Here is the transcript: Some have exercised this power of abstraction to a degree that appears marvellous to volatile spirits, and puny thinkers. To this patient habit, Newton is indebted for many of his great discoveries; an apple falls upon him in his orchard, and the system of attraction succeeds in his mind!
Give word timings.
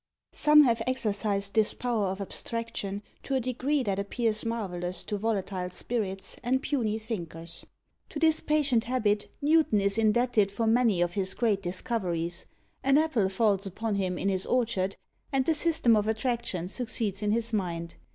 Some 0.33 0.63
have 0.63 0.81
exercised 0.87 1.53
this 1.53 1.75
power 1.75 2.07
of 2.07 2.19
abstraction 2.19 3.03
to 3.21 3.35
a 3.35 3.39
degree 3.39 3.83
that 3.83 3.99
appears 3.99 4.43
marvellous 4.43 5.03
to 5.03 5.15
volatile 5.19 5.69
spirits, 5.69 6.37
and 6.41 6.59
puny 6.59 6.97
thinkers. 6.97 7.67
To 8.09 8.17
this 8.17 8.39
patient 8.39 8.85
habit, 8.85 9.29
Newton 9.43 9.79
is 9.79 9.99
indebted 9.99 10.51
for 10.51 10.65
many 10.65 11.01
of 11.03 11.13
his 11.13 11.35
great 11.35 11.61
discoveries; 11.61 12.47
an 12.81 12.97
apple 12.97 13.29
falls 13.29 13.67
upon 13.67 13.93
him 13.93 14.17
in 14.17 14.27
his 14.27 14.47
orchard, 14.47 14.95
and 15.31 15.45
the 15.45 15.53
system 15.53 15.95
of 15.95 16.07
attraction 16.07 16.67
succeeds 16.67 17.21
in 17.21 17.31
his 17.31 17.53
mind! 17.53 17.93